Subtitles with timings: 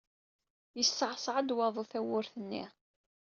[0.77, 2.65] Yeṣṣeɛṣeɛ-d waḍu tawwurt-nni.